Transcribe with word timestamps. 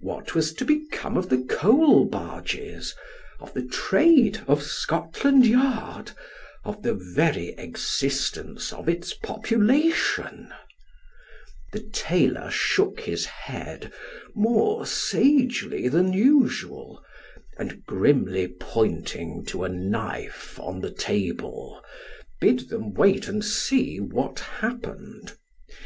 What 0.00 0.34
was 0.34 0.52
to 0.56 0.66
become 0.66 1.16
of 1.16 1.30
the 1.30 1.42
coal 1.48 2.04
barges 2.04 2.94
of 3.40 3.54
tho 3.54 3.66
trade 3.68 4.42
of 4.46 4.62
Scotland 4.62 5.46
Yard 5.46 6.10
of 6.62 6.82
the 6.82 6.92
very 6.92 7.54
existence 7.56 8.70
of 8.70 8.86
its 8.86 9.14
population'? 9.14 10.52
Tho 11.72 11.80
tailor 11.90 12.50
shook 12.50 13.00
his 13.00 13.24
head 13.24 13.90
more 14.34 14.84
sagely 14.84 15.88
than 15.88 16.12
iisual, 16.12 16.98
and 17.56 17.82
grimly 17.86 18.48
pointing 18.48 19.42
to 19.46 19.64
a 19.64 19.70
knife 19.70 20.60
on 20.60 20.82
tho 20.82 20.90
table, 20.90 21.82
bid 22.42 22.68
them 22.68 22.92
wait 22.92 23.26
and 23.26 23.42
see 23.42 24.00
what 24.00 24.38
happened. 24.38 25.32